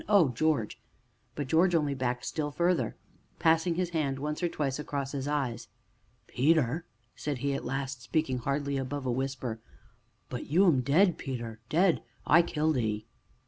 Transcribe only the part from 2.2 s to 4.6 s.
still farther, passing his hand once or